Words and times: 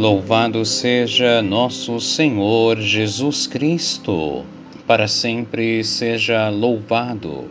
Louvado 0.00 0.64
seja 0.64 1.42
nosso 1.42 2.00
Senhor 2.00 2.80
Jesus 2.80 3.46
Cristo, 3.46 4.46
para 4.86 5.06
sempre 5.06 5.84
seja 5.84 6.48
louvado. 6.48 7.50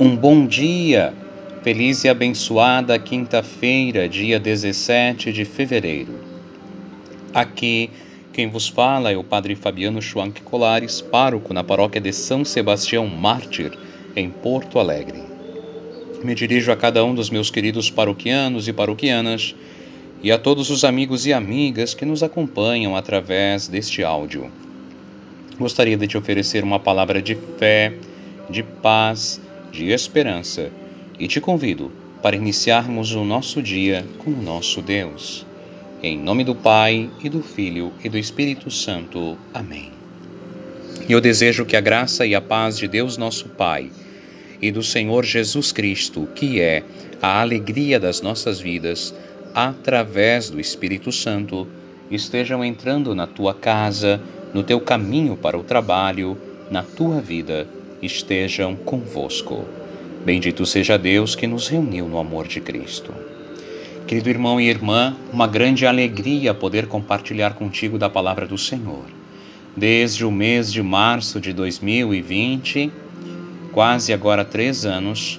Um 0.00 0.16
bom 0.16 0.46
dia, 0.46 1.12
feliz 1.62 2.04
e 2.04 2.08
abençoada 2.08 2.98
quinta-feira, 2.98 4.08
dia 4.08 4.40
17 4.40 5.30
de 5.30 5.44
fevereiro. 5.44 6.18
Aqui 7.34 7.90
quem 8.32 8.48
vos 8.48 8.66
fala 8.66 9.12
é 9.12 9.16
o 9.18 9.22
Padre 9.22 9.54
Fabiano 9.54 10.00
Schwank 10.00 10.40
Colares, 10.40 11.02
pároco 11.02 11.52
na 11.52 11.62
paróquia 11.62 12.00
de 12.00 12.14
São 12.14 12.46
Sebastião 12.46 13.06
Mártir, 13.06 13.78
em 14.16 14.30
Porto 14.30 14.78
Alegre. 14.78 15.20
Me 16.24 16.34
dirijo 16.34 16.72
a 16.72 16.76
cada 16.76 17.04
um 17.04 17.14
dos 17.14 17.28
meus 17.28 17.50
queridos 17.50 17.90
paroquianos 17.90 18.68
e 18.68 18.72
paroquianas 18.72 19.54
e 20.22 20.32
a 20.32 20.38
todos 20.38 20.70
os 20.70 20.84
amigos 20.84 21.26
e 21.26 21.32
amigas 21.32 21.94
que 21.94 22.04
nos 22.04 22.22
acompanham 22.22 22.96
através 22.96 23.68
deste 23.68 24.02
áudio. 24.02 24.50
Gostaria 25.58 25.96
de 25.96 26.06
te 26.06 26.16
oferecer 26.16 26.62
uma 26.62 26.78
palavra 26.78 27.20
de 27.20 27.36
fé, 27.58 27.92
de 28.48 28.62
paz, 28.62 29.40
de 29.70 29.90
esperança 29.90 30.70
e 31.18 31.26
te 31.26 31.40
convido 31.40 31.90
para 32.22 32.36
iniciarmos 32.36 33.12
o 33.12 33.24
nosso 33.24 33.62
dia 33.62 34.04
com 34.18 34.30
o 34.30 34.42
nosso 34.42 34.82
Deus. 34.82 35.46
Em 36.02 36.16
nome 36.16 36.44
do 36.44 36.54
Pai 36.54 37.10
e 37.22 37.28
do 37.28 37.42
Filho 37.42 37.92
e 38.04 38.08
do 38.08 38.16
Espírito 38.18 38.70
Santo. 38.70 39.36
Amém. 39.52 39.90
Eu 41.08 41.20
desejo 41.20 41.64
que 41.64 41.76
a 41.76 41.80
graça 41.80 42.26
e 42.26 42.34
a 42.34 42.40
paz 42.40 42.78
de 42.78 42.86
Deus 42.86 43.16
nosso 43.16 43.48
Pai 43.48 43.90
e 44.60 44.70
do 44.70 44.82
Senhor 44.82 45.24
Jesus 45.24 45.72
Cristo, 45.72 46.28
que 46.34 46.60
é 46.60 46.82
a 47.22 47.40
alegria 47.40 47.98
das 47.98 48.20
nossas 48.20 48.60
vidas, 48.60 49.14
através 49.54 50.50
do 50.50 50.60
Espírito 50.60 51.10
Santo, 51.10 51.66
estejam 52.10 52.64
entrando 52.64 53.14
na 53.14 53.26
tua 53.26 53.54
casa, 53.54 54.20
no 54.52 54.62
teu 54.62 54.80
caminho 54.80 55.36
para 55.36 55.58
o 55.58 55.62
trabalho, 55.62 56.38
na 56.70 56.82
tua 56.82 57.20
vida, 57.20 57.66
estejam 58.02 58.76
convosco. 58.76 59.64
Bendito 60.24 60.66
seja 60.66 60.98
Deus 60.98 61.34
que 61.34 61.46
nos 61.46 61.68
reuniu 61.68 62.08
no 62.08 62.18
amor 62.18 62.46
de 62.46 62.60
Cristo. 62.60 63.12
Querido 64.06 64.30
irmão 64.30 64.60
e 64.60 64.68
irmã, 64.68 65.14
uma 65.32 65.46
grande 65.46 65.86
alegria 65.86 66.54
poder 66.54 66.86
compartilhar 66.86 67.54
contigo 67.54 67.98
da 67.98 68.08
palavra 68.08 68.46
do 68.46 68.56
Senhor. 68.56 69.04
Desde 69.76 70.24
o 70.24 70.30
mês 70.30 70.72
de 70.72 70.82
março 70.82 71.40
de 71.40 71.52
2020, 71.52 72.90
quase 73.70 74.12
agora 74.12 74.44
três 74.44 74.86
anos, 74.86 75.38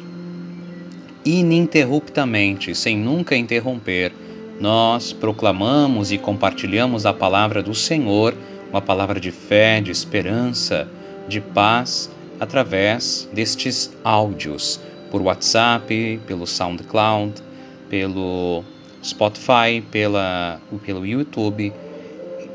ininterruptamente, 1.25 2.73
sem 2.73 2.97
nunca 2.97 3.35
interromper, 3.35 4.11
nós 4.59 5.13
proclamamos 5.13 6.11
e 6.11 6.17
compartilhamos 6.17 7.05
a 7.05 7.13
palavra 7.13 7.63
do 7.63 7.73
Senhor, 7.73 8.35
uma 8.69 8.81
palavra 8.81 9.19
de 9.19 9.31
fé, 9.31 9.81
de 9.81 9.91
esperança, 9.91 10.87
de 11.27 11.39
paz, 11.39 12.09
através 12.39 13.29
destes 13.33 13.91
áudios, 14.03 14.79
por 15.11 15.21
WhatsApp, 15.21 16.19
pelo 16.27 16.45
SoundCloud, 16.45 17.41
pelo 17.89 18.63
Spotify, 19.03 19.81
pela, 19.89 20.59
pelo 20.85 21.05
YouTube, 21.05 21.73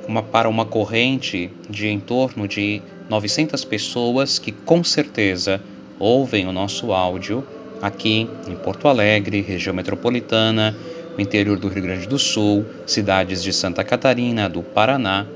uma, 0.06 0.22
para 0.22 0.48
uma 0.48 0.64
corrente 0.64 1.50
de 1.68 1.88
em 1.88 1.98
torno 1.98 2.46
de 2.46 2.82
900 3.08 3.64
pessoas 3.64 4.38
que 4.38 4.52
com 4.52 4.84
certeza 4.84 5.60
ouvem 5.98 6.46
o 6.46 6.52
nosso 6.52 6.92
áudio 6.92 7.44
aqui 7.84 8.26
em 8.48 8.56
Porto 8.56 8.88
Alegre, 8.88 9.42
região 9.42 9.74
metropolitana, 9.74 10.74
no 11.14 11.20
interior 11.20 11.58
do 11.58 11.68
Rio 11.68 11.82
Grande 11.82 12.08
do 12.08 12.18
Sul, 12.18 12.64
cidades 12.86 13.42
de 13.42 13.52
Santa 13.52 13.84
Catarina, 13.84 14.48
do 14.48 14.62
Paraná, 14.62 15.26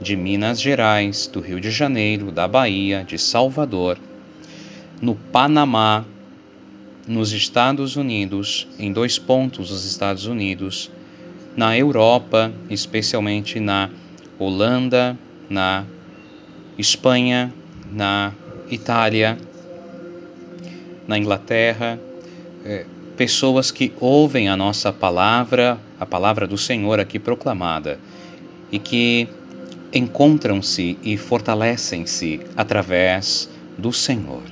de 0.00 0.14
Minas 0.14 0.60
Gerais, 0.60 1.26
do 1.26 1.40
Rio 1.40 1.60
de 1.60 1.68
Janeiro, 1.68 2.30
da 2.30 2.46
Bahia, 2.46 3.04
de 3.04 3.18
Salvador, 3.18 3.98
no 5.02 5.16
Panamá, 5.16 6.04
nos 7.08 7.32
Estados 7.32 7.96
Unidos, 7.96 8.68
em 8.78 8.92
dois 8.92 9.18
pontos 9.18 9.70
dos 9.70 9.84
Estados 9.84 10.26
Unidos, 10.26 10.92
na 11.56 11.76
Europa, 11.76 12.52
especialmente 12.70 13.58
na 13.58 13.90
Holanda, 14.38 15.18
na 15.48 15.84
Espanha, 16.78 17.52
na 17.90 18.32
Itália, 18.70 19.36
na 21.10 21.18
Inglaterra, 21.18 21.98
é, 22.64 22.86
pessoas 23.16 23.72
que 23.72 23.92
ouvem 24.00 24.48
a 24.48 24.56
nossa 24.56 24.92
palavra, 24.92 25.76
a 25.98 26.06
palavra 26.06 26.46
do 26.46 26.56
Senhor 26.56 27.00
aqui 27.00 27.18
proclamada, 27.18 27.98
e 28.70 28.78
que 28.78 29.28
encontram-se 29.92 30.96
e 31.02 31.16
fortalecem-se 31.16 32.40
através 32.56 33.50
do 33.76 33.92
Senhor. 33.92 34.44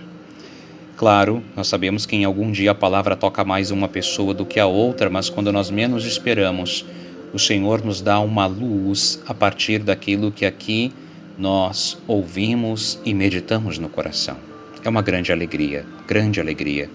Claro, 0.96 1.44
nós 1.54 1.68
sabemos 1.68 2.04
que 2.04 2.16
em 2.16 2.24
algum 2.24 2.50
dia 2.50 2.72
a 2.72 2.74
palavra 2.74 3.14
toca 3.14 3.44
mais 3.44 3.70
uma 3.70 3.86
pessoa 3.86 4.34
do 4.34 4.44
que 4.44 4.58
a 4.58 4.66
outra, 4.66 5.08
mas 5.08 5.30
quando 5.30 5.52
nós 5.52 5.70
menos 5.70 6.04
esperamos, 6.04 6.84
o 7.32 7.38
Senhor 7.38 7.84
nos 7.84 8.00
dá 8.00 8.18
uma 8.18 8.46
luz 8.46 9.22
a 9.28 9.32
partir 9.32 9.78
daquilo 9.78 10.32
que 10.32 10.44
aqui 10.44 10.92
nós 11.38 11.96
ouvimos 12.08 12.98
e 13.04 13.14
meditamos 13.14 13.78
no 13.78 13.88
coração. 13.88 14.57
É 14.84 14.88
uma 14.88 15.02
grande 15.02 15.32
alegria, 15.32 15.84
grande 16.06 16.40
alegria. 16.40 16.88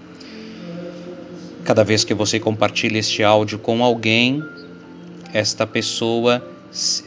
Cada 1.65 1.83
vez 1.83 2.03
que 2.03 2.13
você 2.13 2.39
compartilha 2.39 2.97
este 2.97 3.23
áudio 3.23 3.59
com 3.59 3.83
alguém, 3.83 4.43
esta 5.33 5.67
pessoa 5.67 6.45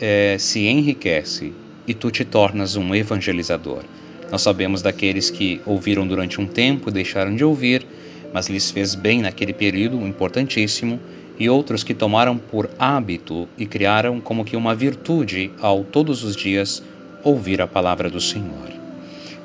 é, 0.01 0.37
se 0.39 0.67
enriquece 0.67 1.53
e 1.87 1.95
tu 1.95 2.11
te 2.11 2.25
tornas 2.25 2.77
um 2.77 2.95
evangelizador. 2.95 3.83
Nós 4.31 4.43
sabemos 4.43 4.83
daqueles 4.83 5.31
que 5.31 5.61
ouviram 5.65 6.07
durante 6.07 6.41
um 6.41 6.47
tempo, 6.47 6.91
deixaram 6.91 7.35
de 7.35 7.45
ouvir, 7.45 7.87
mas 8.33 8.49
lhes 8.49 8.71
fez 8.71 8.95
bem 8.95 9.23
naquele 9.23 9.53
período 9.53 10.01
importantíssimo, 10.07 11.01
e 11.39 11.51
outros 11.51 11.85
que 11.85 11.93
tomaram 11.93 12.39
por 12.39 12.71
hábito 12.79 13.47
e 13.59 13.67
criaram 13.67 14.21
como 14.21 14.45
que 14.45 14.57
uma 14.57 14.75
virtude 14.75 15.51
ao 15.61 15.85
todos 15.85 16.25
os 16.25 16.35
dias 16.35 16.83
ouvir 17.23 17.61
a 17.61 17.67
palavra 17.67 18.09
do 18.09 18.21
Senhor 18.21 18.86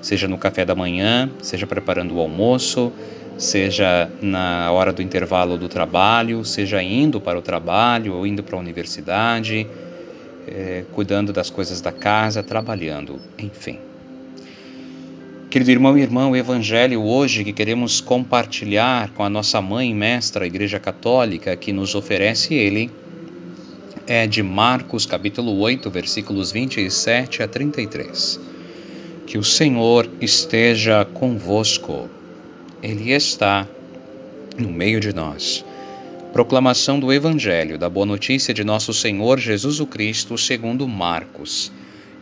seja 0.01 0.27
no 0.27 0.37
café 0.37 0.65
da 0.65 0.75
manhã, 0.75 1.29
seja 1.41 1.67
preparando 1.67 2.15
o 2.15 2.19
almoço, 2.19 2.91
seja 3.37 4.09
na 4.21 4.71
hora 4.71 4.91
do 4.91 5.01
intervalo 5.01 5.57
do 5.57 5.67
trabalho, 5.67 6.43
seja 6.43 6.81
indo 6.81 7.19
para 7.21 7.37
o 7.37 7.41
trabalho 7.41 8.15
ou 8.15 8.27
indo 8.27 8.43
para 8.43 8.55
a 8.55 8.59
universidade, 8.59 9.67
é, 10.47 10.83
cuidando 10.93 11.31
das 11.31 11.49
coisas 11.49 11.81
da 11.81 11.91
casa, 11.91 12.43
trabalhando, 12.43 13.19
enfim. 13.37 13.77
Querido 15.49 15.69
irmão 15.69 15.97
e 15.97 16.01
irmã, 16.01 16.29
o 16.29 16.35
Evangelho 16.35 17.01
hoje 17.01 17.43
que 17.43 17.51
queremos 17.51 17.99
compartilhar 17.99 19.11
com 19.11 19.23
a 19.23 19.29
nossa 19.29 19.61
mãe 19.61 19.93
mestra, 19.93 20.45
a 20.45 20.47
Igreja 20.47 20.79
Católica, 20.79 21.55
que 21.57 21.73
nos 21.73 21.93
oferece 21.93 22.53
ele, 22.53 22.89
é 24.07 24.25
de 24.25 24.41
Marcos 24.41 25.05
capítulo 25.05 25.57
8, 25.59 25.89
versículos 25.89 26.51
27 26.51 27.43
a 27.43 27.47
33. 27.47 28.50
Que 29.31 29.37
o 29.37 29.45
Senhor 29.45 30.09
esteja 30.19 31.05
convosco. 31.05 32.09
Ele 32.83 33.13
está 33.13 33.65
no 34.57 34.69
meio 34.69 34.99
de 34.99 35.13
nós. 35.13 35.63
Proclamação 36.33 36.99
do 36.99 37.13
Evangelho, 37.13 37.77
da 37.77 37.87
Boa 37.87 38.05
Notícia 38.05 38.53
de 38.53 38.61
Nosso 38.65 38.93
Senhor 38.93 39.39
Jesus 39.39 39.79
Cristo, 39.89 40.37
segundo 40.37 40.85
Marcos. 40.85 41.71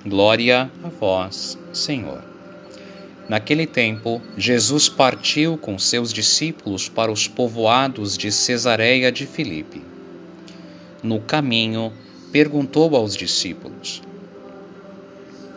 Glória 0.06 0.70
a 0.84 0.88
vós, 0.88 1.58
Senhor. 1.74 2.24
Naquele 3.28 3.66
tempo, 3.66 4.22
Jesus 4.38 4.88
partiu 4.88 5.58
com 5.58 5.80
seus 5.80 6.14
discípulos 6.14 6.88
para 6.88 7.12
os 7.12 7.28
povoados 7.28 8.16
de 8.16 8.32
Cesareia 8.32 9.12
de 9.12 9.26
Filipe. 9.26 9.82
No 11.02 11.20
caminho, 11.20 11.92
perguntou 12.32 12.96
aos 12.96 13.16
discípulos: 13.18 14.04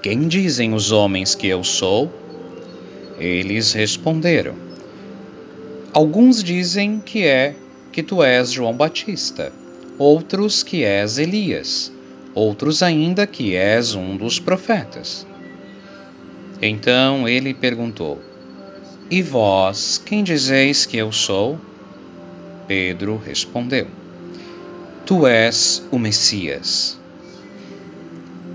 quem 0.02 0.26
dizem 0.26 0.74
os 0.74 0.90
homens 0.90 1.36
que 1.36 1.46
eu 1.46 1.62
sou? 1.62 2.12
Eles 3.20 3.72
responderam: 3.72 4.56
Alguns 5.92 6.42
dizem 6.42 6.98
que 6.98 7.22
é 7.24 7.54
que 7.92 8.02
tu 8.02 8.20
és 8.20 8.50
João 8.50 8.76
Batista, 8.76 9.52
outros 9.96 10.64
que 10.64 10.82
és 10.82 11.18
Elias, 11.18 11.92
outros 12.34 12.82
ainda 12.82 13.28
que 13.28 13.54
és 13.54 13.94
um 13.94 14.16
dos 14.16 14.40
profetas. 14.40 15.24
Então 16.60 17.28
ele 17.28 17.54
perguntou: 17.54 18.20
E 19.08 19.22
vós, 19.22 20.02
quem 20.04 20.24
dizeis 20.24 20.84
que 20.84 20.96
eu 20.96 21.12
sou? 21.12 21.60
Pedro 22.66 23.22
respondeu: 23.24 23.86
Tu 25.06 25.28
és 25.28 25.86
o 25.92 25.98
Messias. 25.98 27.00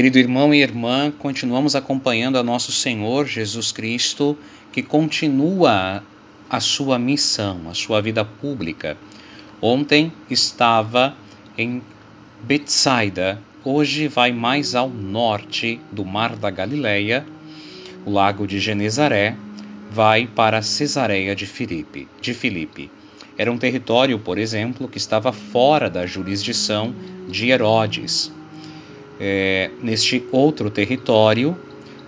Querido 0.00 0.18
irmão 0.18 0.54
e 0.54 0.62
irmã, 0.62 1.12
continuamos 1.18 1.76
acompanhando 1.76 2.38
a 2.38 2.42
nosso 2.42 2.72
Senhor 2.72 3.26
Jesus 3.26 3.70
Cristo, 3.70 4.34
que 4.72 4.82
continua 4.82 6.02
a 6.48 6.58
sua 6.58 6.98
missão, 6.98 7.68
a 7.68 7.74
sua 7.74 8.00
vida 8.00 8.24
pública. 8.24 8.96
Ontem 9.60 10.10
estava 10.30 11.14
em 11.58 11.82
Betsaida, 12.42 13.42
hoje 13.62 14.08
vai 14.08 14.32
mais 14.32 14.74
ao 14.74 14.88
norte 14.88 15.78
do 15.92 16.02
Mar 16.02 16.34
da 16.34 16.48
Galileia, 16.48 17.26
o 18.06 18.10
lago 18.10 18.46
de 18.46 18.58
Genezaré, 18.58 19.36
vai 19.90 20.26
para 20.26 20.62
Cesareia 20.62 21.36
de 21.36 21.44
Filipe, 21.44 22.08
de 22.22 22.32
Filipe. 22.32 22.90
Era 23.36 23.52
um 23.52 23.58
território, 23.58 24.18
por 24.18 24.38
exemplo, 24.38 24.88
que 24.88 24.96
estava 24.96 25.30
fora 25.30 25.90
da 25.90 26.06
jurisdição 26.06 26.94
de 27.28 27.50
Herodes, 27.50 28.32
é, 29.20 29.70
neste 29.82 30.24
outro 30.32 30.70
território, 30.70 31.54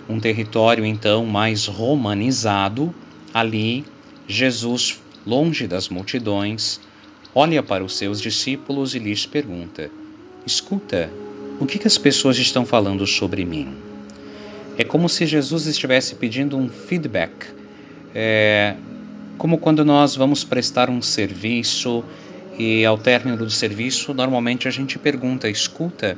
um 0.09 0.19
território 0.19 0.83
então 0.83 1.25
mais 1.25 1.67
romanizado, 1.67 2.93
ali 3.31 3.85
Jesus, 4.27 4.99
longe 5.25 5.67
das 5.67 5.89
multidões, 5.89 6.79
olha 7.35 7.61
para 7.61 7.83
os 7.83 7.95
seus 7.95 8.19
discípulos 8.19 8.95
e 8.95 8.99
lhes 8.99 9.27
pergunta: 9.27 9.91
Escuta, 10.45 11.11
o 11.59 11.65
que, 11.67 11.77
que 11.77 11.87
as 11.87 11.97
pessoas 11.97 12.37
estão 12.37 12.65
falando 12.65 13.05
sobre 13.05 13.45
mim? 13.45 13.75
É 14.75 14.83
como 14.83 15.07
se 15.07 15.27
Jesus 15.27 15.67
estivesse 15.67 16.15
pedindo 16.15 16.57
um 16.57 16.67
feedback, 16.67 17.47
é, 18.15 18.75
como 19.37 19.59
quando 19.59 19.85
nós 19.85 20.15
vamos 20.15 20.43
prestar 20.43 20.89
um 20.89 21.01
serviço 21.01 22.03
e 22.57 22.83
ao 22.83 22.97
término 22.97 23.37
do 23.37 23.49
serviço, 23.49 24.13
normalmente 24.15 24.67
a 24.67 24.71
gente 24.71 24.97
pergunta: 24.97 25.47
Escuta, 25.47 26.17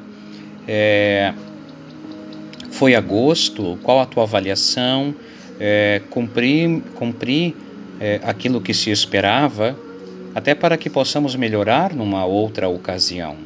é, 0.67 1.33
foi 2.71 2.95
agosto? 2.95 3.77
Qual 3.83 4.00
a 4.00 4.06
tua 4.06 4.23
avaliação? 4.23 5.15
É, 5.59 6.01
cumprir 6.09 6.81
cumprir 6.95 7.56
é, 8.00 8.19
aquilo 8.23 8.59
que 8.59 8.73
se 8.73 8.91
esperava, 8.91 9.77
até 10.33 10.53
para 10.53 10.77
que 10.77 10.89
possamos 10.89 11.35
melhorar 11.35 11.94
numa 11.94 12.25
outra 12.25 12.67
ocasião. 12.67 13.38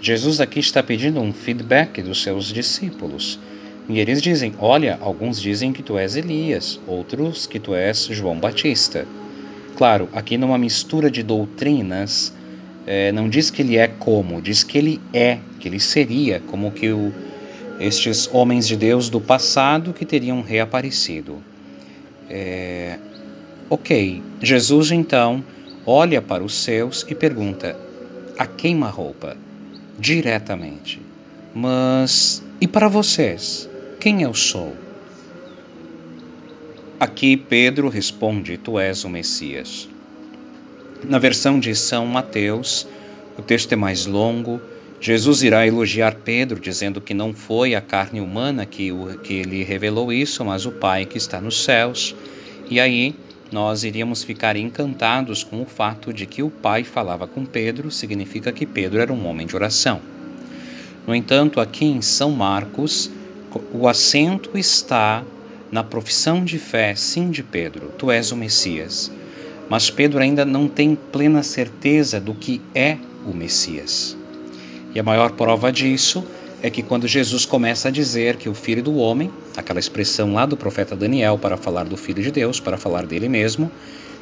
Jesus 0.00 0.40
aqui 0.40 0.60
está 0.60 0.82
pedindo 0.82 1.20
um 1.20 1.32
feedback 1.32 2.00
dos 2.02 2.22
seus 2.22 2.52
discípulos. 2.52 3.38
E 3.88 3.98
eles 3.98 4.20
dizem: 4.20 4.54
Olha, 4.58 4.98
alguns 5.00 5.40
dizem 5.40 5.72
que 5.72 5.82
tu 5.82 5.98
és 5.98 6.16
Elias, 6.16 6.78
outros 6.86 7.46
que 7.46 7.58
tu 7.58 7.74
és 7.74 8.06
João 8.06 8.38
Batista. 8.38 9.06
Claro, 9.76 10.08
aqui 10.12 10.38
numa 10.38 10.58
mistura 10.58 11.10
de 11.10 11.22
doutrinas, 11.22 12.32
é, 12.86 13.10
não 13.10 13.28
diz 13.28 13.50
que 13.50 13.62
ele 13.62 13.76
é 13.76 13.88
como, 13.88 14.40
diz 14.40 14.62
que 14.62 14.78
ele 14.78 15.00
é, 15.12 15.38
que 15.58 15.66
ele 15.66 15.80
seria, 15.80 16.40
como 16.46 16.70
que 16.70 16.92
o, 16.92 17.12
estes 17.80 18.28
homens 18.32 18.66
de 18.66 18.76
Deus 18.76 19.08
do 19.08 19.20
passado 19.20 19.92
que 19.92 20.04
teriam 20.04 20.40
reaparecido. 20.40 21.42
É, 22.30 22.98
ok, 23.68 24.22
Jesus 24.40 24.92
então 24.92 25.44
olha 25.84 26.22
para 26.22 26.44
os 26.44 26.54
seus 26.54 27.04
e 27.08 27.14
pergunta: 27.14 27.76
a 28.38 28.46
queima-roupa? 28.46 29.36
Diretamente. 29.98 31.00
Mas 31.54 32.42
e 32.60 32.68
para 32.68 32.88
vocês? 32.88 33.68
Quem 33.98 34.22
eu 34.22 34.34
sou? 34.34 34.74
Aqui 37.00 37.36
Pedro 37.36 37.88
responde: 37.88 38.56
Tu 38.56 38.78
és 38.78 39.04
o 39.04 39.08
Messias. 39.08 39.88
Na 41.08 41.20
versão 41.20 41.60
de 41.60 41.72
São 41.76 42.04
Mateus, 42.04 42.84
o 43.38 43.42
texto 43.42 43.72
é 43.72 43.76
mais 43.76 44.06
longo. 44.06 44.60
Jesus 45.00 45.44
irá 45.44 45.64
elogiar 45.64 46.16
Pedro, 46.24 46.58
dizendo 46.58 47.00
que 47.00 47.14
não 47.14 47.32
foi 47.32 47.76
a 47.76 47.80
carne 47.80 48.20
humana 48.20 48.66
que, 48.66 48.90
o, 48.90 49.16
que 49.18 49.44
lhe 49.44 49.62
revelou 49.62 50.12
isso, 50.12 50.44
mas 50.44 50.66
o 50.66 50.72
Pai 50.72 51.06
que 51.06 51.16
está 51.16 51.40
nos 51.40 51.62
céus. 51.62 52.12
E 52.68 52.80
aí 52.80 53.14
nós 53.52 53.84
iríamos 53.84 54.24
ficar 54.24 54.56
encantados 54.56 55.44
com 55.44 55.62
o 55.62 55.64
fato 55.64 56.12
de 56.12 56.26
que 56.26 56.42
o 56.42 56.50
Pai 56.50 56.82
falava 56.82 57.28
com 57.28 57.46
Pedro, 57.46 57.88
significa 57.88 58.50
que 58.50 58.66
Pedro 58.66 59.00
era 59.00 59.12
um 59.12 59.28
homem 59.28 59.46
de 59.46 59.54
oração. 59.54 60.00
No 61.06 61.14
entanto, 61.14 61.60
aqui 61.60 61.84
em 61.84 62.02
São 62.02 62.32
Marcos, 62.32 63.08
o 63.72 63.86
acento 63.86 64.58
está 64.58 65.22
na 65.70 65.84
profissão 65.84 66.44
de 66.44 66.58
fé, 66.58 66.96
sim, 66.96 67.30
de 67.30 67.44
Pedro: 67.44 67.92
Tu 67.96 68.10
és 68.10 68.32
o 68.32 68.36
Messias. 68.36 69.12
Mas 69.68 69.90
Pedro 69.90 70.20
ainda 70.20 70.44
não 70.44 70.68
tem 70.68 70.94
plena 70.94 71.42
certeza 71.42 72.20
do 72.20 72.34
que 72.34 72.60
é 72.74 72.98
o 73.26 73.34
Messias. 73.34 74.16
E 74.94 75.00
a 75.00 75.02
maior 75.02 75.32
prova 75.32 75.72
disso 75.72 76.24
é 76.62 76.70
que 76.70 76.82
quando 76.82 77.06
Jesus 77.06 77.44
começa 77.44 77.88
a 77.88 77.90
dizer 77.90 78.36
que 78.36 78.48
o 78.48 78.54
Filho 78.54 78.82
do 78.82 78.96
Homem, 78.96 79.30
aquela 79.56 79.78
expressão 79.78 80.32
lá 80.32 80.46
do 80.46 80.56
profeta 80.56 80.96
Daniel 80.96 81.38
para 81.38 81.56
falar 81.56 81.84
do 81.84 81.96
Filho 81.96 82.22
de 82.22 82.30
Deus, 82.30 82.60
para 82.60 82.76
falar 82.76 83.04
dele 83.04 83.28
mesmo, 83.28 83.70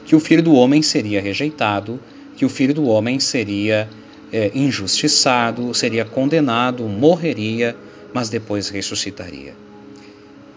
que 0.05 0.17
o 0.17 0.21
Filho 0.21 0.43
do 0.43 0.55
Homem 0.55 0.83
seria 0.83 1.21
rejeitado, 1.21 2.01
que 2.37 2.45
o 2.45 2.49
Filho 2.49 2.75
do 2.75 2.87
Homem 2.87 3.21
seria 3.21 3.89
é, 4.33 4.51
injustiçado, 4.55 5.73
seria 5.75 6.05
condenado, 6.05 6.85
morreria, 6.85 7.77
mas 8.13 8.29
depois 8.29 8.69
ressuscitaria. 8.69 9.55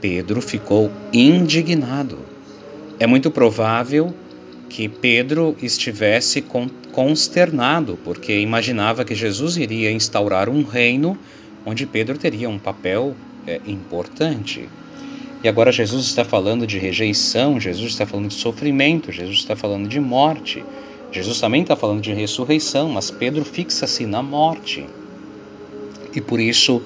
Pedro 0.01 0.41
ficou 0.41 0.91
indignado. 1.13 2.19
É 2.99 3.05
muito 3.05 3.29
provável 3.29 4.13
que 4.69 4.87
Pedro 4.87 5.55
estivesse 5.61 6.43
consternado, 6.91 7.97
porque 8.03 8.39
imaginava 8.39 9.05
que 9.05 9.15
Jesus 9.15 9.57
iria 9.57 9.91
instaurar 9.91 10.49
um 10.49 10.63
reino 10.63 11.17
onde 11.65 11.85
Pedro 11.85 12.17
teria 12.17 12.49
um 12.49 12.59
papel 12.59 13.15
é, 13.45 13.59
importante. 13.65 14.67
E 15.43 15.47
agora 15.47 15.71
Jesus 15.71 16.05
está 16.05 16.25
falando 16.25 16.65
de 16.65 16.77
rejeição, 16.77 17.59
Jesus 17.59 17.91
está 17.91 18.05
falando 18.05 18.29
de 18.29 18.35
sofrimento, 18.35 19.11
Jesus 19.11 19.37
está 19.37 19.55
falando 19.55 19.87
de 19.87 19.99
morte. 19.99 20.63
Jesus 21.11 21.39
também 21.39 21.61
está 21.61 21.75
falando 21.75 22.01
de 22.01 22.13
ressurreição, 22.13 22.89
mas 22.89 23.11
Pedro 23.11 23.45
fixa-se 23.45 24.05
na 24.05 24.21
morte. 24.21 24.85
E 26.13 26.19
por 26.19 26.39
isso 26.39 26.81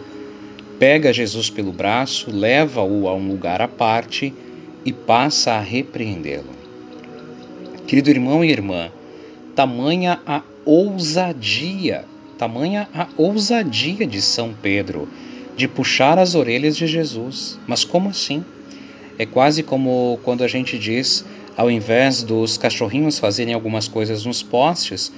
pega 0.77 1.13
Jesus 1.13 1.49
pelo 1.49 1.71
braço, 1.71 2.29
leva-o 2.31 3.07
a 3.07 3.13
um 3.13 3.27
lugar 3.27 3.61
à 3.61 3.67
parte 3.67 4.33
e 4.83 4.91
passa 4.91 5.53
a 5.53 5.59
repreendê-lo. 5.59 6.60
Querido 7.91 8.09
irmão 8.09 8.41
e 8.41 8.49
irmã, 8.49 8.89
tamanha 9.53 10.21
a 10.25 10.41
ousadia, 10.63 12.05
tamanha 12.37 12.87
a 12.93 13.09
ousadia 13.17 14.07
de 14.07 14.21
São 14.21 14.53
Pedro 14.53 15.09
de 15.57 15.67
puxar 15.67 16.17
as 16.17 16.33
orelhas 16.33 16.77
de 16.77 16.87
Jesus. 16.87 17.59
Mas 17.67 17.83
como 17.83 18.07
assim? 18.07 18.45
É 19.19 19.25
quase 19.25 19.61
como 19.61 20.17
quando 20.23 20.41
a 20.41 20.47
gente 20.47 20.79
diz, 20.79 21.25
ao 21.57 21.69
invés 21.69 22.23
dos 22.23 22.57
cachorrinhos 22.57 23.19
fazerem 23.19 23.53
algumas 23.53 23.89
coisas 23.89 24.23
nos 24.23 24.41
postes, 24.41 25.11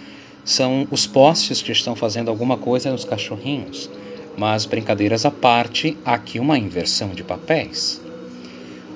são 0.44 0.88
os 0.90 1.06
postes 1.06 1.62
que 1.62 1.72
estão 1.72 1.96
fazendo 1.96 2.30
alguma 2.30 2.58
coisa 2.58 2.92
nos 2.92 3.06
cachorrinhos. 3.06 3.88
Mas 4.36 4.66
brincadeiras 4.66 5.28
à 5.28 5.30
parte, 5.30 5.96
há 6.04 6.16
aqui 6.16 6.40
uma 6.40 6.58
inversão 6.58 7.10
de 7.10 7.24
papéis. 7.24 8.02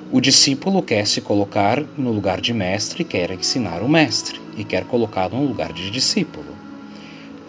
O 0.10 0.22
discípulo 0.22 0.82
quer 0.82 1.06
se 1.06 1.20
colocar 1.20 1.84
no 1.98 2.14
lugar 2.14 2.40
de 2.40 2.54
mestre, 2.54 3.04
quer 3.04 3.30
ensinar 3.32 3.84
o 3.84 3.90
mestre 3.90 4.40
e 4.56 4.64
quer 4.64 4.86
colocá-lo 4.86 5.36
no 5.36 5.46
lugar 5.46 5.74
de 5.74 5.92
discípulo. 5.92 6.56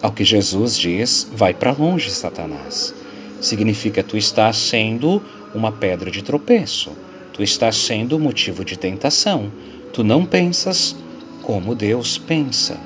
Ao 0.01 0.11
que 0.11 0.25
Jesus 0.25 0.77
diz: 0.77 1.29
Vai 1.31 1.53
para 1.53 1.71
longe, 1.71 2.11
Satanás. 2.11 2.93
Significa 3.39 4.03
tu 4.03 4.17
estás 4.17 4.57
sendo 4.57 5.21
uma 5.55 5.71
pedra 5.71 6.11
de 6.11 6.21
tropeço. 6.21 6.91
Tu 7.31 7.43
estás 7.43 7.77
sendo 7.77 8.19
motivo 8.19 8.65
de 8.65 8.77
tentação. 8.77 9.49
Tu 9.93 10.03
não 10.03 10.25
pensas 10.25 10.93
como 11.41 11.73
Deus 11.73 12.17
pensa. 12.17 12.77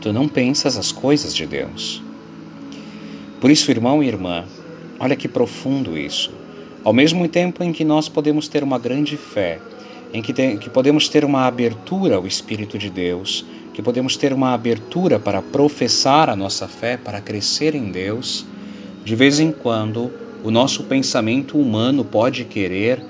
Tu 0.00 0.10
não 0.10 0.26
pensas 0.26 0.78
as 0.78 0.90
coisas 0.90 1.34
de 1.34 1.44
Deus. 1.44 2.02
Por 3.42 3.50
isso, 3.50 3.70
irmão 3.70 4.02
e 4.02 4.08
irmã, 4.08 4.46
olha 4.98 5.14
que 5.14 5.28
profundo 5.28 5.98
isso. 5.98 6.32
Ao 6.88 6.94
mesmo 6.94 7.28
tempo 7.28 7.62
em 7.62 7.70
que 7.70 7.84
nós 7.84 8.08
podemos 8.08 8.48
ter 8.48 8.64
uma 8.64 8.78
grande 8.78 9.14
fé, 9.14 9.60
em 10.10 10.22
que, 10.22 10.32
tem, 10.32 10.56
que 10.56 10.70
podemos 10.70 11.06
ter 11.06 11.22
uma 11.22 11.46
abertura 11.46 12.16
ao 12.16 12.26
Espírito 12.26 12.78
de 12.78 12.88
Deus, 12.88 13.44
que 13.74 13.82
podemos 13.82 14.16
ter 14.16 14.32
uma 14.32 14.54
abertura 14.54 15.18
para 15.18 15.42
professar 15.42 16.30
a 16.30 16.34
nossa 16.34 16.66
fé, 16.66 16.96
para 16.96 17.20
crescer 17.20 17.74
em 17.74 17.90
Deus, 17.90 18.46
de 19.04 19.14
vez 19.14 19.38
em 19.38 19.52
quando 19.52 20.10
o 20.42 20.50
nosso 20.50 20.84
pensamento 20.84 21.58
humano 21.58 22.06
pode 22.06 22.46
querer 22.46 23.04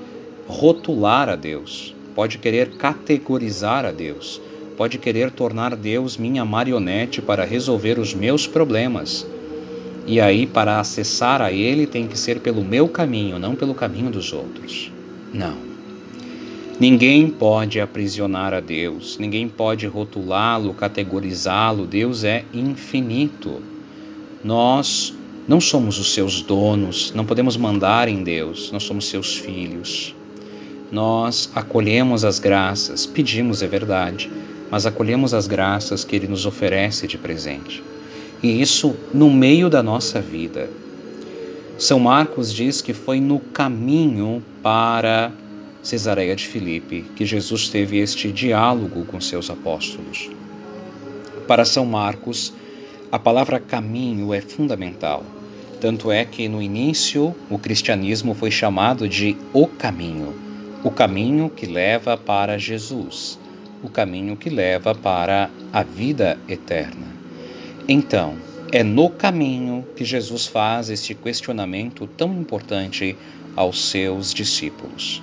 rotular 0.48 1.28
a 1.28 1.36
Deus, 1.36 1.94
pode 2.16 2.38
querer 2.38 2.70
categorizar 2.70 3.84
a 3.84 3.92
Deus, 3.92 4.40
pode 4.76 4.98
querer 4.98 5.30
tornar 5.30 5.76
Deus 5.76 6.16
minha 6.16 6.44
marionete 6.44 7.22
para 7.22 7.44
resolver 7.44 7.96
os 8.00 8.12
meus 8.12 8.44
problemas. 8.44 9.24
E 10.08 10.20
aí, 10.20 10.46
para 10.46 10.80
acessar 10.80 11.40
a 11.40 11.52
Ele, 11.52 11.86
tem 11.86 12.08
que 12.08 12.18
ser 12.18 12.40
pelo 12.40 12.64
meu 12.64 12.88
caminho, 12.88 13.38
não 13.38 13.54
pelo 13.54 13.74
caminho 13.74 14.10
dos 14.10 14.32
outros. 14.32 14.90
Não. 15.32 15.56
Ninguém 16.80 17.28
pode 17.28 17.80
aprisionar 17.80 18.54
a 18.54 18.60
Deus, 18.60 19.18
ninguém 19.18 19.48
pode 19.48 19.86
rotulá-lo, 19.86 20.74
categorizá-lo. 20.74 21.86
Deus 21.86 22.24
é 22.24 22.44
infinito. 22.52 23.60
Nós 24.42 25.14
não 25.46 25.60
somos 25.60 25.98
os 25.98 26.12
seus 26.14 26.40
donos, 26.40 27.12
não 27.14 27.24
podemos 27.24 27.56
mandar 27.56 28.08
em 28.08 28.22
Deus, 28.22 28.72
nós 28.72 28.84
somos 28.84 29.06
seus 29.08 29.36
filhos 29.36 30.14
nós 30.90 31.50
acolhemos 31.54 32.24
as 32.24 32.38
graças, 32.38 33.04
pedimos, 33.04 33.62
é 33.62 33.66
verdade, 33.66 34.30
mas 34.70 34.86
acolhemos 34.86 35.34
as 35.34 35.46
graças 35.46 36.04
que 36.04 36.16
Ele 36.16 36.26
nos 36.26 36.46
oferece 36.46 37.06
de 37.06 37.18
presente. 37.18 37.82
E 38.42 38.60
isso 38.60 38.96
no 39.12 39.30
meio 39.30 39.68
da 39.68 39.82
nossa 39.82 40.20
vida. 40.20 40.70
São 41.76 41.98
Marcos 41.98 42.52
diz 42.52 42.80
que 42.80 42.92
foi 42.92 43.20
no 43.20 43.38
caminho 43.38 44.42
para 44.62 45.32
Cesareia 45.82 46.34
de 46.34 46.46
Filipe 46.46 47.04
que 47.14 47.24
Jesus 47.24 47.68
teve 47.68 47.98
este 47.98 48.32
diálogo 48.32 49.04
com 49.04 49.20
seus 49.20 49.48
apóstolos. 49.48 50.30
Para 51.46 51.64
São 51.64 51.86
Marcos, 51.86 52.52
a 53.10 53.18
palavra 53.18 53.58
caminho 53.58 54.34
é 54.34 54.40
fundamental. 54.40 55.24
Tanto 55.80 56.10
é 56.10 56.24
que 56.24 56.48
no 56.48 56.60
início 56.60 57.34
o 57.48 57.58
cristianismo 57.58 58.34
foi 58.34 58.50
chamado 58.50 59.08
de 59.08 59.36
o 59.52 59.66
caminho 59.66 60.48
o 60.82 60.92
caminho 60.92 61.50
que 61.50 61.66
leva 61.66 62.16
para 62.16 62.56
Jesus, 62.56 63.38
o 63.82 63.88
caminho 63.88 64.36
que 64.36 64.48
leva 64.48 64.94
para 64.94 65.50
a 65.72 65.82
vida 65.82 66.38
eterna. 66.48 67.17
Então, 67.88 68.36
é 68.70 68.84
no 68.84 69.08
caminho 69.08 69.84
que 69.96 70.04
Jesus 70.04 70.46
faz 70.46 70.90
este 70.90 71.14
questionamento 71.14 72.06
tão 72.06 72.32
importante 72.38 73.16
aos 73.56 73.90
seus 73.90 74.34
discípulos. 74.34 75.22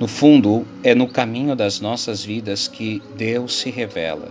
No 0.00 0.08
fundo, 0.08 0.66
é 0.82 0.94
no 0.94 1.06
caminho 1.06 1.54
das 1.54 1.80
nossas 1.80 2.24
vidas 2.24 2.66
que 2.66 3.02
Deus 3.16 3.56
se 3.58 3.70
revela. 3.70 4.28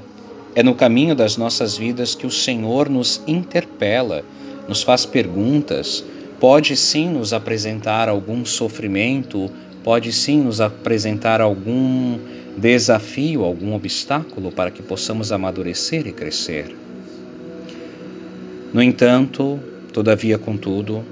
É 0.56 0.64
no 0.64 0.74
caminho 0.74 1.16
das 1.16 1.38
nossas 1.38 1.78
vidas 1.78 2.16
que 2.16 2.26
o 2.26 2.32
Senhor 2.32 2.90
nos 2.90 3.22
interpela, 3.28 4.26
nos 4.68 4.82
faz 4.82 5.06
perguntas, 5.06 6.04
pode 6.40 6.76
sim 6.76 7.10
nos 7.10 7.32
apresentar 7.32 8.10
algum 8.10 8.44
sofrimento 8.44 9.52
pode 9.84 10.14
sim 10.14 10.42
nos 10.42 10.62
apresentar 10.62 11.42
algum 11.42 12.18
desafio, 12.58 13.44
algum 13.44 13.76
obstáculo 13.76 14.52
para 14.52 14.72
que 14.72 14.82
possamos 14.82 15.32
amadurecer 15.32 16.08
e 16.08 16.14
crescer. 16.14 16.74
No 18.74 18.82
entanto, 18.82 19.60
todavia, 19.94 20.38
contudo, 20.38 21.06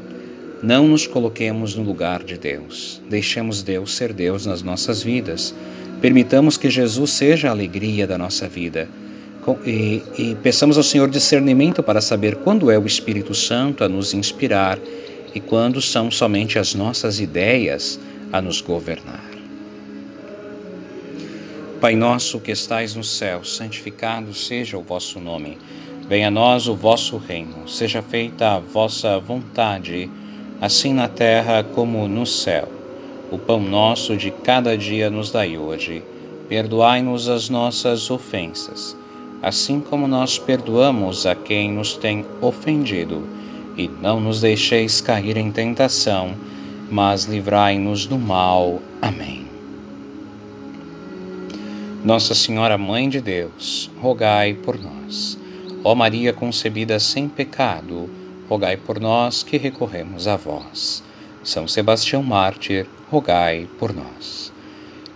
não 0.63 0.87
nos 0.87 1.05
coloquemos 1.05 1.75
no 1.75 1.83
lugar 1.83 2.23
de 2.23 2.37
Deus. 2.37 3.01
Deixemos 3.07 3.61
Deus 3.61 3.95
ser 3.95 4.13
Deus 4.13 4.45
nas 4.45 4.63
nossas 4.63 5.03
vidas. 5.03 5.53
Permitamos 6.01 6.57
que 6.57 6.69
Jesus 6.69 7.11
seja 7.11 7.49
a 7.49 7.51
alegria 7.51 8.07
da 8.07 8.17
nossa 8.17 8.47
vida. 8.47 8.89
E, 9.65 10.01
e 10.17 10.35
peçamos 10.41 10.77
ao 10.77 10.83
Senhor 10.83 11.09
discernimento 11.09 11.81
para 11.81 12.01
saber 12.01 12.37
quando 12.37 12.69
é 12.69 12.77
o 12.77 12.85
Espírito 12.85 13.33
Santo 13.33 13.83
a 13.83 13.89
nos 13.89 14.13
inspirar 14.13 14.79
e 15.33 15.39
quando 15.39 15.81
são 15.81 16.11
somente 16.11 16.59
as 16.59 16.73
nossas 16.75 17.19
ideias 17.19 17.99
a 18.31 18.41
nos 18.41 18.61
governar. 18.61 19.31
Pai 21.79 21.95
nosso 21.95 22.39
que 22.39 22.51
estais 22.51 22.93
no 22.93 23.03
céu, 23.03 23.43
santificado 23.43 24.33
seja 24.35 24.77
o 24.77 24.83
vosso 24.83 25.19
nome. 25.19 25.57
Venha 26.11 26.27
a 26.27 26.31
nós 26.31 26.67
o 26.67 26.75
vosso 26.75 27.15
reino. 27.15 27.69
Seja 27.69 28.01
feita 28.01 28.55
a 28.55 28.59
vossa 28.59 29.17
vontade, 29.17 30.11
assim 30.59 30.93
na 30.93 31.07
terra 31.07 31.63
como 31.63 32.05
no 32.05 32.25
céu. 32.25 32.67
O 33.31 33.37
pão 33.37 33.61
nosso 33.61 34.17
de 34.17 34.29
cada 34.29 34.77
dia 34.77 35.09
nos 35.09 35.31
dai 35.31 35.57
hoje. 35.57 36.03
Perdoai-nos 36.49 37.29
as 37.29 37.47
nossas 37.47 38.11
ofensas, 38.11 38.93
assim 39.41 39.79
como 39.79 40.05
nós 40.05 40.37
perdoamos 40.37 41.25
a 41.25 41.33
quem 41.33 41.71
nos 41.71 41.95
tem 41.95 42.25
ofendido. 42.41 43.25
E 43.77 43.87
não 43.87 44.19
nos 44.19 44.41
deixeis 44.41 44.99
cair 44.99 45.37
em 45.37 45.49
tentação 45.49 46.35
mas 46.89 47.23
livrai-nos 47.23 48.05
do 48.05 48.19
mal. 48.19 48.81
Amém. 49.01 49.47
Nossa 52.03 52.35
Senhora 52.35 52.77
Mãe 52.77 53.07
de 53.07 53.21
Deus, 53.21 53.89
rogai 54.01 54.53
por 54.53 54.77
nós. 54.77 55.39
Ó 55.83 55.95
Maria 55.95 56.31
concebida 56.31 56.99
sem 56.99 57.27
pecado, 57.27 58.09
rogai 58.47 58.77
por 58.77 58.99
nós 58.99 59.43
que 59.43 59.57
recorremos 59.57 60.27
a 60.27 60.35
vós. 60.35 61.03
São 61.43 61.67
Sebastião 61.67 62.21
Mártir, 62.21 62.85
rogai 63.09 63.67
por 63.79 63.93
nós. 63.93 64.53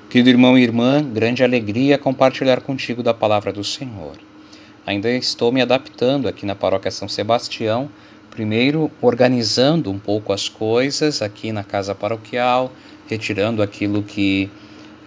Querido 0.10 0.30
irmão 0.30 0.58
e 0.58 0.64
irmã, 0.64 1.04
grande 1.04 1.44
alegria 1.44 1.98
compartilhar 1.98 2.62
contigo 2.62 3.04
da 3.04 3.14
palavra 3.14 3.54
do 3.54 3.64
Senhor. 3.64 4.18
Ainda 4.86 5.10
estou 5.12 5.52
me 5.52 5.62
adaptando 5.62 6.28
aqui 6.28 6.46
na 6.46 6.56
paróquia 6.56 6.92
São 6.92 7.08
Sebastião 7.08 7.90
Primeiro, 8.36 8.92
organizando 9.02 9.90
um 9.90 9.98
pouco 9.98 10.34
as 10.34 10.50
coisas 10.50 11.22
aqui 11.22 11.54
na 11.54 11.64
casa 11.64 11.96
paroquial, 11.96 12.70
retirando 13.08 13.64
aquilo 13.64 14.04
que, 14.04 14.50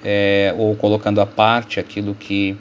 é, 0.02 0.54
ou 0.56 0.74
colocando 0.74 1.20
à 1.20 1.26
parte 1.26 1.78
aquilo 1.78 2.14
que 2.14 2.56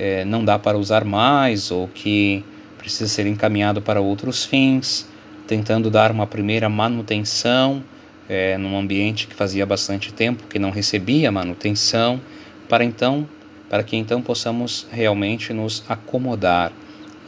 é, 0.00 0.24
não 0.24 0.42
dá 0.42 0.58
para 0.58 0.78
usar 0.78 1.04
mais 1.04 1.70
ou 1.70 1.86
que 1.86 2.42
precisa 2.78 3.06
ser 3.06 3.26
encaminhado 3.26 3.82
para 3.82 4.00
outros 4.00 4.46
fins, 4.46 5.06
tentando 5.46 5.90
dar 5.90 6.10
uma 6.10 6.26
primeira 6.26 6.70
manutenção 6.70 7.84
é, 8.26 8.56
num 8.56 8.78
ambiente 8.78 9.26
que 9.26 9.34
fazia 9.34 9.66
bastante 9.66 10.10
tempo 10.10 10.44
que 10.48 10.58
não 10.58 10.70
recebia 10.70 11.30
manutenção, 11.30 12.18
para 12.66 12.82
então, 12.82 13.28
para 13.68 13.82
que 13.82 13.94
então 13.94 14.22
possamos 14.22 14.86
realmente 14.90 15.52
nos 15.52 15.84
acomodar 15.86 16.72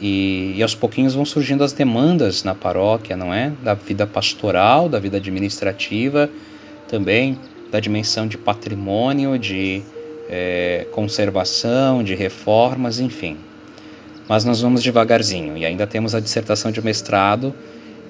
e, 0.01 0.55
e, 0.57 0.63
aos 0.63 0.73
pouquinhos 0.73 1.13
vão 1.13 1.25
surgindo 1.25 1.63
as 1.63 1.73
demandas 1.73 2.43
na 2.43 2.55
paróquia, 2.55 3.15
não 3.15 3.31
é? 3.31 3.53
Da 3.61 3.75
vida 3.75 4.07
pastoral, 4.07 4.89
da 4.89 4.97
vida 4.97 5.17
administrativa, 5.17 6.27
também 6.87 7.37
da 7.71 7.79
dimensão 7.79 8.27
de 8.27 8.35
patrimônio, 8.35 9.37
de 9.37 9.83
é, 10.29 10.87
conservação, 10.91 12.03
de 12.03 12.15
reformas, 12.15 12.99
enfim. 12.99 13.37
Mas 14.27 14.45
nós 14.45 14.61
vamos 14.61 14.81
devagarzinho 14.81 15.57
e 15.57 15.65
ainda 15.65 15.85
temos 15.85 16.15
a 16.15 16.19
dissertação 16.19 16.71
de 16.71 16.81
mestrado 16.81 17.53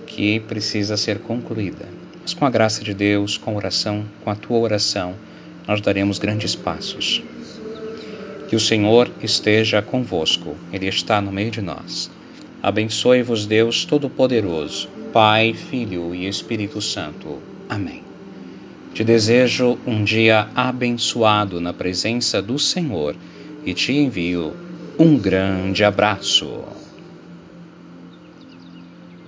que 0.05 0.39
precisa 0.41 0.95
ser 0.95 1.19
concluída. 1.19 1.87
Mas 2.21 2.33
com 2.33 2.45
a 2.45 2.49
graça 2.49 2.83
de 2.83 2.93
Deus, 2.93 3.37
com 3.37 3.55
oração, 3.55 4.05
com 4.23 4.29
a 4.29 4.35
tua 4.35 4.59
oração, 4.59 5.15
nós 5.67 5.81
daremos 5.81 6.19
grandes 6.19 6.55
passos. 6.55 7.21
Que 8.47 8.55
o 8.55 8.59
Senhor 8.59 9.09
esteja 9.21 9.81
convosco, 9.81 10.55
Ele 10.71 10.87
está 10.87 11.19
no 11.19 11.31
meio 11.31 11.51
de 11.51 11.61
nós. 11.61 12.11
Abençoe-vos, 12.61 13.45
Deus 13.45 13.83
Todo-Poderoso, 13.83 14.87
Pai, 15.11 15.53
Filho 15.53 16.13
e 16.13 16.27
Espírito 16.27 16.79
Santo. 16.79 17.39
Amém. 17.67 18.02
Te 18.93 19.03
desejo 19.03 19.79
um 19.87 20.03
dia 20.03 20.51
abençoado 20.53 21.59
na 21.59 21.73
presença 21.73 22.39
do 22.43 22.59
Senhor 22.59 23.15
e 23.65 23.73
te 23.73 23.91
envio 23.91 24.53
um 24.99 25.17
grande 25.17 25.83
abraço. 25.83 26.82